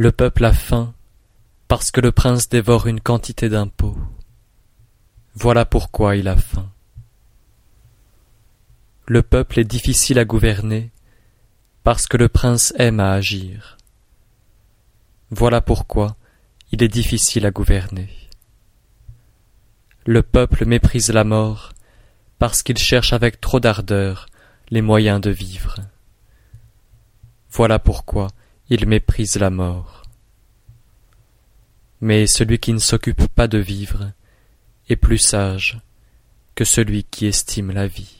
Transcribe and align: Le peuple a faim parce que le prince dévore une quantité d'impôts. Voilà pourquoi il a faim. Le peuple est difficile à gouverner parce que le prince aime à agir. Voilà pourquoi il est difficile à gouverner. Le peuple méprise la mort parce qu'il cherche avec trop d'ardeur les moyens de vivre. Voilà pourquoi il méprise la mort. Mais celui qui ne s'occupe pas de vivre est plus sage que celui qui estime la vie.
Le 0.00 0.12
peuple 0.12 0.46
a 0.46 0.54
faim 0.54 0.94
parce 1.68 1.90
que 1.90 2.00
le 2.00 2.10
prince 2.10 2.48
dévore 2.48 2.86
une 2.86 3.02
quantité 3.02 3.50
d'impôts. 3.50 3.98
Voilà 5.34 5.66
pourquoi 5.66 6.16
il 6.16 6.26
a 6.26 6.36
faim. 6.36 6.70
Le 9.06 9.22
peuple 9.22 9.60
est 9.60 9.64
difficile 9.64 10.18
à 10.18 10.24
gouverner 10.24 10.90
parce 11.84 12.06
que 12.06 12.16
le 12.16 12.30
prince 12.30 12.72
aime 12.78 12.98
à 12.98 13.12
agir. 13.12 13.76
Voilà 15.28 15.60
pourquoi 15.60 16.16
il 16.72 16.82
est 16.82 16.88
difficile 16.88 17.44
à 17.44 17.50
gouverner. 17.50 18.08
Le 20.06 20.22
peuple 20.22 20.64
méprise 20.64 21.12
la 21.12 21.24
mort 21.24 21.74
parce 22.38 22.62
qu'il 22.62 22.78
cherche 22.78 23.12
avec 23.12 23.38
trop 23.38 23.60
d'ardeur 23.60 24.30
les 24.70 24.80
moyens 24.80 25.20
de 25.20 25.30
vivre. 25.30 25.74
Voilà 27.50 27.78
pourquoi 27.78 28.28
il 28.70 28.86
méprise 28.86 29.36
la 29.36 29.50
mort. 29.50 30.04
Mais 32.00 32.26
celui 32.28 32.58
qui 32.60 32.72
ne 32.72 32.78
s'occupe 32.78 33.26
pas 33.34 33.48
de 33.48 33.58
vivre 33.58 34.12
est 34.88 34.96
plus 34.96 35.18
sage 35.18 35.80
que 36.54 36.64
celui 36.64 37.02
qui 37.04 37.26
estime 37.26 37.72
la 37.72 37.88
vie. 37.88 38.16